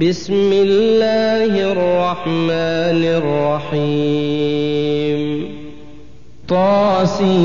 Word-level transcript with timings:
بسم 0.00 0.52
الله 0.52 1.72
الرحمن 1.72 3.04
الرحيم 3.72 5.44
طاسيم 6.48 7.44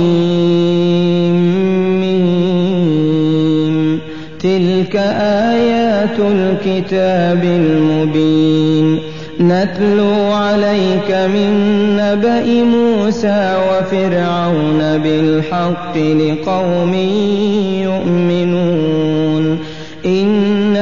تلك 4.40 4.96
آيات 5.52 6.20
الكتاب 6.20 7.44
المبين 7.44 9.00
نتلو 9.40 10.32
عليك 10.32 11.12
من 11.12 11.52
نبأ 12.00 12.64
موسى 12.64 13.58
وفرعون 13.70 14.98
بالحق 14.98 15.98
لقوم 15.98 16.94
يؤمنون 17.84 18.77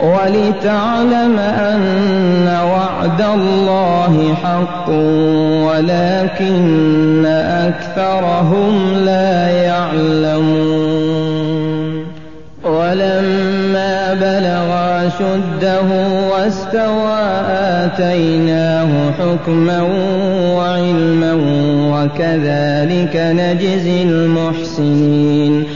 ولتعلم 0.00 1.38
أن 1.38 2.48
وعد 2.72 3.20
الله 3.20 4.34
حق 4.44 4.88
ولكن 5.66 7.26
أكثرهم 7.26 8.94
لا 9.04 9.48
يعلمون. 9.48 10.96
ولما 12.64 14.14
بلغ 14.14 14.68
أشده 15.06 15.88
واستوى 16.32 17.20
آتيناه 17.48 19.10
حكما 19.10 19.80
وعلما 20.56 21.32
وكذلك 21.92 23.14
نجزي 23.16 24.02
المحسنين. 24.02 25.75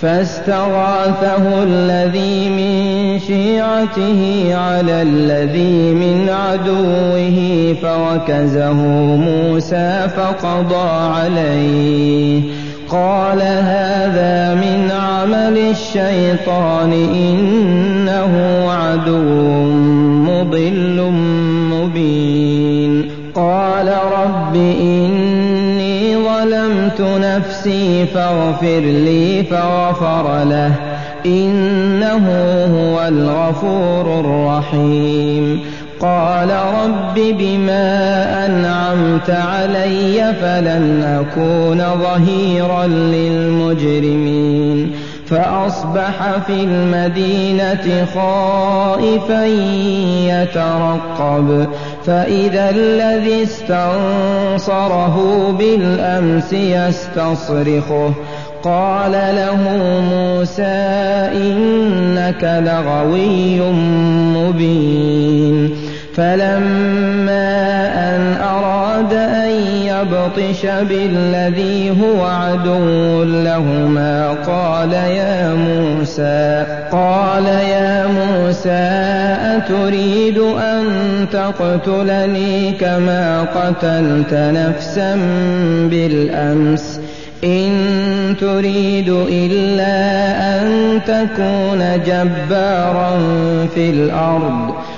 فاستغاثه 0.00 1.62
الذي 1.62 2.48
من 2.48 3.18
شيعته 3.18 4.50
على 4.54 5.02
الذي 5.02 5.94
من 5.94 6.28
عدوه 6.28 7.38
فوكزه 7.82 8.74
موسى 9.16 10.08
فقضى 10.16 10.88
عليه. 10.88 12.42
قال 12.88 13.42
هذا 13.42 14.54
من 14.54 14.90
عمل 14.90 15.58
الشيطان 15.58 16.92
إنه 16.92 18.64
عدو 18.70 19.62
مضل 20.30 21.10
مبين. 21.72 23.10
قال 23.34 23.88
رب 23.88 24.56
إني 24.56 25.15
ظلمت 26.98 27.00
نفسي 27.00 28.06
فاغفر 28.06 28.80
لي 28.80 29.42
فغفر 29.42 30.44
له. 30.44 30.72
إنه 31.26 32.28
هو 32.64 33.08
الغفور 33.08 34.20
الرحيم. 34.20 35.60
قال 36.00 36.50
رب 36.50 37.14
بما 37.14 38.46
أنعمت 38.46 39.30
علي 39.30 40.34
فلن 40.40 41.02
أكون 41.02 41.78
ظهيرا 41.78 42.86
للمجرمين. 42.86 44.92
فأصبح 45.26 46.38
في 46.46 46.52
المدينة 46.52 48.06
خائفا 48.14 49.46
يترقب. 50.26 51.66
فإذا 52.06 52.70
الذي 52.70 53.42
استنصره 53.42 55.16
بالأمس 55.58 56.52
يستصرخه. 56.52 58.14
قال 58.62 59.12
له 59.12 59.60
موسى 60.10 60.62
إنك 61.32 62.62
لغوي 62.66 63.60
مبين. 64.36 65.85
فلما 66.16 67.56
أن 68.08 68.36
أراد 68.42 69.12
أن 69.12 69.50
يبطش 69.82 70.66
بالذي 70.66 71.90
هو 71.90 72.24
عدو 72.24 73.24
لهما 73.24 74.36
قال 74.46 74.92
يا 74.92 75.54
موسى 75.54 76.64
قال 76.92 77.46
يا 77.46 78.06
موسى 78.06 79.06
أتريد 79.56 80.38
أن 80.38 80.84
تقتلني 81.32 82.72
كما 82.72 83.42
قتلت 83.42 84.32
نفسا 84.32 85.14
بالأمس 85.90 87.00
إن 87.44 87.70
تريد 88.40 89.08
إلا 89.28 89.96
أن 90.56 91.00
تكون 91.06 92.02
جبارا 92.06 93.10
في 93.74 93.90
الأرض 93.90 94.74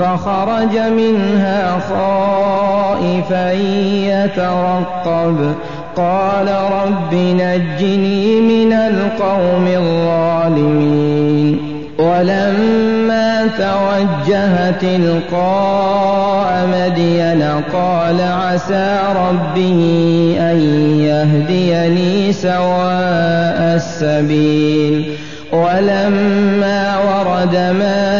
فخرج 0.00 0.74
منها 0.96 1.80
خائفا 1.90 3.52
يترقب. 3.52 5.54
قال 5.96 6.48
رب 6.48 7.14
نجني 7.14 8.40
من 8.40 8.72
القوم 8.72 9.66
الظالمين. 9.66 11.58
ولما 11.98 13.48
توجه 13.58 14.70
تلقاء 14.70 16.68
مدين 16.72 17.42
قال 17.72 18.20
عسى 18.20 18.98
ربي 19.16 20.36
أن 20.40 20.60
يهديني 21.00 22.32
سواء 22.32 23.76
السبيل. 23.76 25.12
ولما 25.52 26.98
ورد 26.98 27.56
ماء 27.56 28.19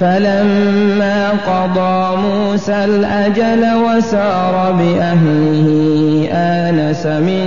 فلما 0.00 1.30
قضى 1.30 2.16
موسى 2.16 2.84
الأجل 2.84 3.64
وسار 3.74 4.72
بأهله 4.72 6.28
آنس 6.32 7.06
من 7.06 7.44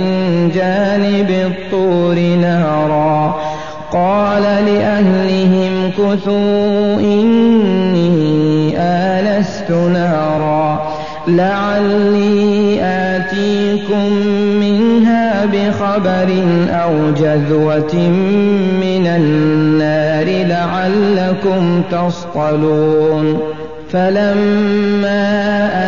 جانب 0.54 1.30
الطور 1.30 2.14
نارا. 2.14 3.40
قال 3.92 4.42
لأهلهم 4.42 5.90
كثوا 5.90 7.00
إني 7.00 8.74
آنست 8.78 9.70
نارا. 9.70 10.77
لعلي 11.28 12.78
آتيكم 12.82 14.12
منها 14.60 15.46
بخبر 15.46 16.28
أو 16.70 16.92
جذوة 17.10 17.94
من 18.80 19.06
النار 19.06 20.26
لعلكم 20.46 21.82
تصطلون. 21.92 23.38
فلما 23.92 25.30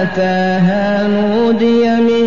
أتاها 0.02 1.08
نودي 1.08 1.84
من 1.88 2.24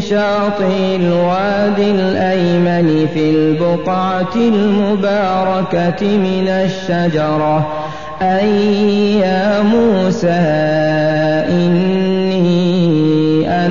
شاطئ 0.00 0.96
الوادي 0.96 1.90
الأيمن 1.90 3.06
في 3.14 3.30
البقعة 3.30 4.34
المباركة 4.36 6.02
من 6.02 6.48
الشجرة. 6.48 7.66
أي 8.22 9.18
يا 9.18 9.62
موسى 9.62 10.28
إني 11.48 12.11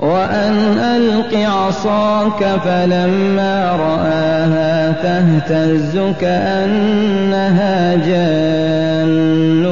وأن 0.00 0.54
ألق 0.78 1.38
عصاك 1.48 2.44
فلما 2.64 3.76
رآها 3.80 4.92
تهتز 5.02 5.98
كأنها 6.20 7.94
جان 7.94 9.66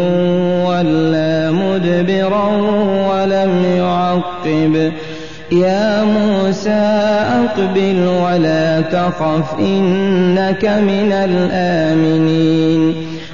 ولا 0.67 1.51
مدبرا 1.51 2.47
ولم 3.11 3.65
يعقب. 3.77 4.93
يا 5.53 6.05
موسى 6.05 6.71
أقبل 7.45 8.09
ولا 8.25 8.81
تخف 8.81 9.55
إنك 9.59 10.65
من 10.65 11.13
الآمنين. 11.13 12.95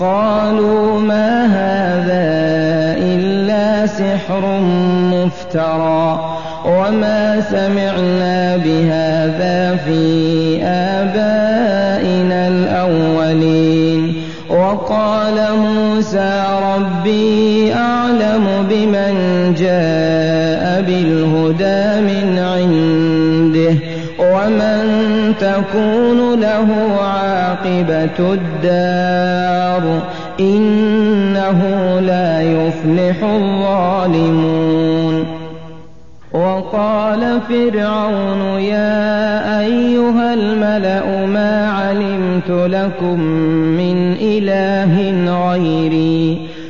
قالوا 0.00 1.00
ما 1.00 1.46
هذا 1.46 2.24
إلا 2.98 3.86
سحر 3.86 4.60
مفترى 5.12 6.36
وما 6.64 7.40
سمعنا 7.40 8.56
بهذا 8.56 9.76
في 9.84 10.58
آبائنا 10.64 12.48
الأولين. 12.48 14.14
وقال 14.50 15.34
موسى 15.56 16.44
ربي 16.62 17.74
أعلم 17.74 18.66
بمن 18.70 19.14
جاء 19.54 20.82
بالهدى 20.82 22.00
من 22.00 22.38
عنده 22.38 23.74
ومن 24.18 24.99
تكون 25.40 26.40
له 26.40 26.68
عاقبة 27.00 28.32
الدار. 28.32 30.02
إنه 30.40 31.60
لا 32.00 32.42
يفلح 32.42 33.24
الظالمون. 33.24 35.26
وقال 36.32 37.40
فرعون 37.48 38.60
يا 38.60 39.60
أيها 39.60 40.34
الملأ 40.34 41.26
ما 41.26 41.70
علمت 41.70 42.50
لكم 42.50 43.20
من 43.80 44.16
إله 44.20 44.94
غيري. 45.50 46.49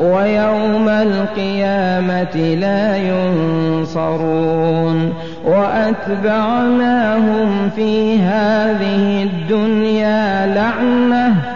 ويوم 0.00 0.88
القيامة 0.88 2.36
لا 2.60 2.96
ينصرون 2.96 4.46
وأتبعناهم 5.44 6.90
في 7.76 8.18
هذه 8.18 9.22
الدنيا 9.22 10.46
لعنة 10.46 11.55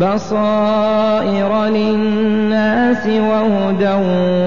بصائر 0.00 1.66
للناس 1.66 3.06
وهدى 3.06 3.94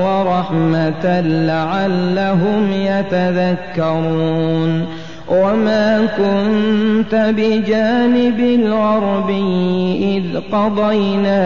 ورحمة 0.04 1.22
لعلهم 1.22 2.72
يتذكرون. 2.72 4.86
وما 5.30 6.08
كنت 6.18 7.34
بجانب 7.38 8.40
الغربي 8.40 10.18
إذ 10.18 10.24
قضينا 10.52 11.40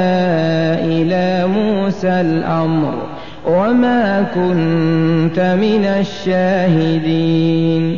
إلى 0.80 1.48
موسى 1.48 2.22
الأمر. 2.22 2.94
وما 3.48 4.26
كنت 4.36 5.40
من 5.40 5.86
الشاهدين. 6.00 7.98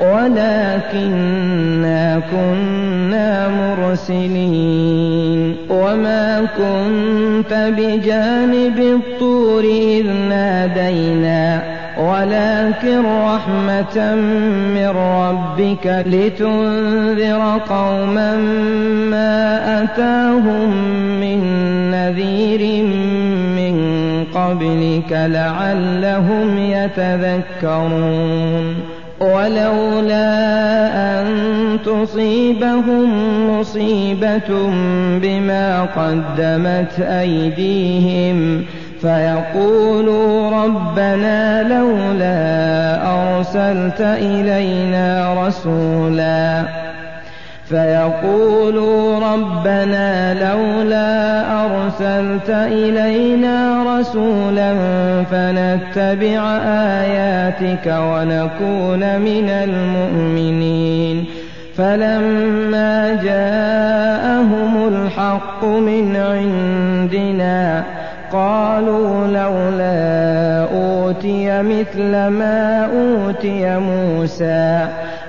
ولكنا 0.00 1.98
كنا 2.30 3.48
مرسلين. 3.48 5.56
وما 5.70 6.46
كنت 6.56 7.72
بجانب 7.78 8.78
الطور 8.78 9.64
إذ 9.64 10.06
نادينا. 10.28 11.78
ولكن 11.98 13.02
رحمة 13.06 14.14
من 14.74 14.88
ربك 14.96 16.04
لتنذر 16.06 17.60
قوما 17.68 18.36
ما 19.10 19.38
أتاهم 19.82 20.70
من 21.20 21.40
نذير 21.90 22.62
من 23.56 23.74
قبلك 24.34 25.12
لعلهم 25.12 26.58
يتذكرون. 26.58 28.64
ولولا 29.20 30.28
أن 31.20 31.26
تصيبهم 31.84 33.10
مصيبة 33.50 34.48
بما 35.22 35.82
قدمت 35.96 37.00
أيديهم 37.00 38.64
فيقولوا 39.00 40.50
ربنا 40.64 41.62
لولا 41.62 42.38
أرسلت 43.12 44.00
إلينا 44.00 45.34
رسولا 45.46 46.64
فيقولوا 47.68 49.18
ربنا 49.32 50.34
لولا 50.34 51.42
أرسلت 51.64 52.50
إلينا 52.50 53.84
رسولا 53.98 54.74
فنتبع 55.30 56.56
آياتك 57.02 57.86
ونكون 57.86 59.20
من 59.20 59.48
المؤمنين. 59.48 61.24
فلما 61.76 63.22
جاءهم 63.22 64.88
الحق 64.88 65.64
من 65.64 66.16
عندنا 66.16 67.84
قالوا 68.32 69.26
لولا 69.26 69.98
أوتي 70.74 71.62
مثل 71.62 72.12
ما 72.12 72.88
أوتي 72.92 73.78
موسى. 73.78 74.88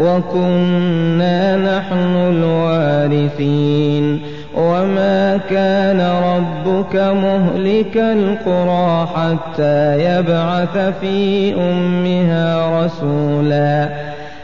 وكنا 0.00 1.56
نحن 1.56 2.16
الوارثين. 2.16 4.20
وما 4.54 5.40
كان 5.50 6.00
ربك 6.00 6.96
مهلك 6.96 7.96
القرى 7.96 9.08
حتى 9.16 10.04
يبعث 10.04 10.78
في 11.00 11.54
أمها 11.54 12.84
رسولا. 12.84 13.88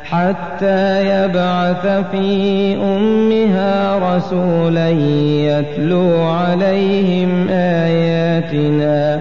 حتى 0.05 1.09
يبعث 1.09 1.87
في 1.87 2.77
أمها 2.77 3.99
رسولا 4.17 4.91
يتلو 4.91 6.23
عليهم 6.23 7.49
آياتنا. 7.51 9.21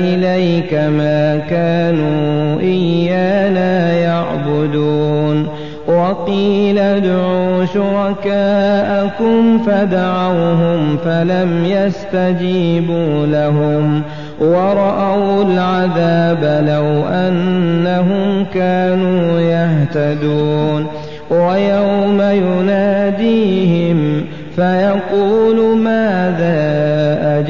إليك 0.00 0.74
ما 0.74 1.38
كانوا 1.50 2.60
إيانا 2.60 3.92
يعبدون. 3.92 5.48
وقيل 5.86 6.78
ادعوا 6.78 7.64
شركاءكم 7.64 9.58
فدعوهم 9.66 10.96
فلم 11.04 11.64
يستجيبوا 11.64 13.26
لهم. 13.26 14.02
ورأوا 14.40 15.44
العذاب 15.44 16.64
لو 16.66 17.08
أنهم 17.08 18.44
كانوا 18.54 19.40
يهتدون. 19.40 20.86
ويوم 21.30 22.20
يناديهم 22.20 24.24
فيقول 24.56 25.78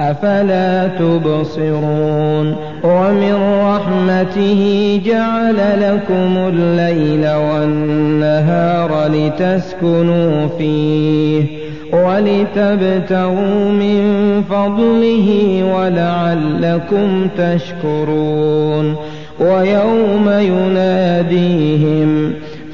أفلا 0.00 0.86
تبصرون 0.86 2.56
ومن 2.84 3.34
رحمته 3.64 4.62
جعل 5.04 5.56
لكم 5.80 6.36
الليل 6.36 7.28
والنهار 7.28 9.06
لتسكنوا 9.08 10.46
فيه 10.58 11.44
ولتبتغوا 11.92 13.70
من 13.70 14.02
فضله 14.50 15.60
ولعلكم 15.74 17.28
تشكرون 17.38 18.96
ويوم 19.40 20.28
يناديهم 20.38 22.10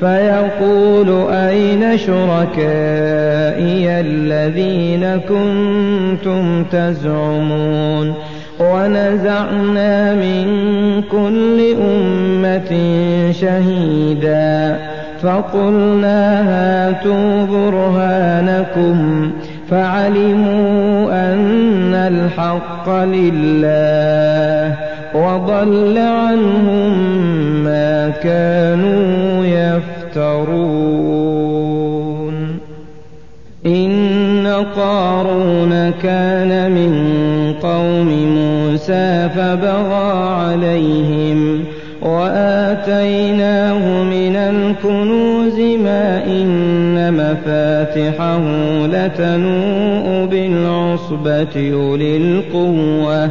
فيقول 0.01 1.31
أين 1.31 1.99
شركائي 1.99 4.01
الذين 4.01 5.21
كنتم 5.29 6.65
تزعمون 6.65 8.15
ونزعنا 8.61 10.15
من 10.15 10.47
كل 11.03 11.75
أمة 11.81 12.73
شهيدا 13.33 14.77
فقلنا 15.23 16.43
هاتوا 16.49 17.47
برهانكم 17.47 19.31
فعلموا 19.71 21.13
أن 21.13 21.95
الحق 21.95 22.91
لله 23.05 24.86
وضل 25.17 25.99
عنهم 25.99 26.93
ما 27.65 28.09
كانوا 28.09 29.45
يفترون. 29.45 31.17
إن 33.67 34.47
قارون 34.77 35.91
كان 36.03 36.73
من 36.73 36.93
قوم 37.63 38.09
موسى 38.39 39.29
فبغى 39.37 40.13
عليهم 40.13 41.65
وآتيناه 42.03 44.03
من 44.03 44.37
الكنوز 44.37 45.61
ما 45.61 46.25
إن 46.27 47.15
مفاتحه 47.15 48.41
لتنوء 48.87 50.27
بالعصبة 50.27 51.73
أولي 51.73 52.17
القوة. 52.17 53.31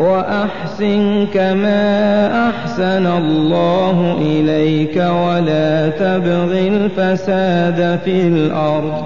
وأحسن 0.00 1.26
كما 1.34 2.26
أحسن 2.48 3.06
الله 3.06 4.16
إليك 4.20 4.96
ولا 4.96 5.88
تبغ 5.88 6.58
الفساد 6.58 7.98
في 8.04 8.22
الأرض. 8.22 9.04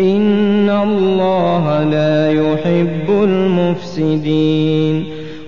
إن 0.00 0.70
الله 0.70 1.84
لا 1.84 2.32
يحب 2.32 3.24
المفسدين. 3.24 5.04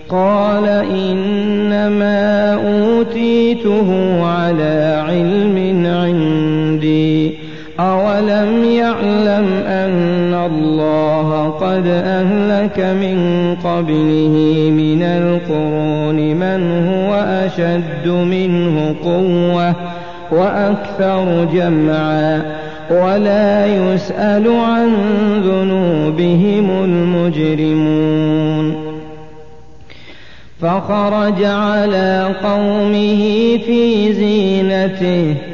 قال 0.08 0.66
إنما 0.90 2.54
أوتيته 2.54 4.20
على 4.26 5.04
علم 5.08 5.86
عندي. 5.86 7.34
أولم 7.80 8.64
يعلم 8.64 9.46
أن 9.66 10.34
الله 10.34 11.48
قد 11.48 11.86
أهلك 11.86 12.80
من 12.80 13.18
قبله؟ 13.64 14.63
القرون 15.04 16.16
من 16.34 16.88
هو 16.88 17.14
أشد 17.14 18.08
منه 18.08 18.94
قوة 19.04 19.74
وأكثر 20.30 21.44
جمعا 21.52 22.42
ولا 22.90 23.66
يسأل 23.66 24.48
عن 24.48 24.90
ذنوبهم 25.44 26.70
المجرمون. 26.84 28.74
فخرج 30.60 31.44
على 31.44 32.34
قومه 32.42 33.58
في 33.66 34.12
زينته 34.12 35.53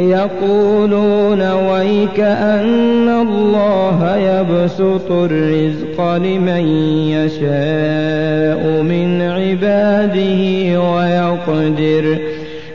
يقولون 0.00 1.42
ويك 1.52 2.20
أن 2.20 3.08
الله 3.08 4.16
يبسط 4.16 5.10
الرزق 5.10 6.16
لمن 6.16 6.66
يشاء 7.08 8.82
من 8.82 9.22
عباده 9.22 10.80
ويقدر 10.92 12.18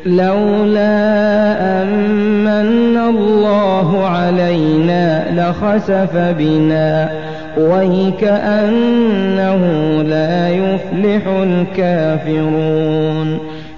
لولا 0.05 1.01
أمن 1.83 2.97
الله 2.97 4.05
علينا 4.05 5.25
لخسف 5.31 6.17
بنا 6.17 7.09
ويكأنه 7.57 8.81
لا 10.03 10.49
يفلح 10.49 11.27
الكافرون 11.27 12.75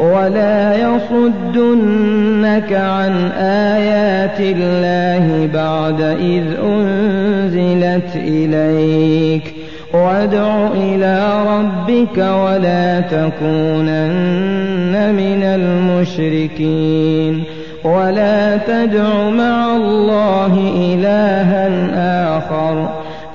ولا 0.00 0.76
يصدنك 0.76 2.72
عن 2.72 3.30
آيات 3.36 4.40
الله 4.40 5.48
بعد 5.54 6.00
إذ 6.00 6.44
أنزلت 6.64 8.16
إليك 8.16 9.54
وادع 9.94 10.68
إلى 10.74 11.42
ربك 11.46 12.18
ولا 12.18 13.00
تكونن 13.00 14.34
من 15.14 15.42
المشركين 15.42 17.44
ولا 17.84 18.56
تدع 18.56 19.30
مع 19.30 19.76
الله 19.76 20.72
إلها 20.76 21.68
آخر 22.38 22.99